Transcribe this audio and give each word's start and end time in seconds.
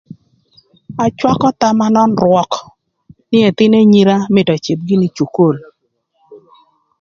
Acwakö 1.05 1.49
thama 1.59 1.87
nön 1.95 2.11
rwök 2.21 2.51
nï 3.31 3.39
ëthïn 3.49 3.73
anyira 3.79 4.15
mïtö 4.33 4.51
öcïdh 4.57 4.83
gïnï 4.87 5.07
ï 5.09 5.15
cukul. 5.17 5.55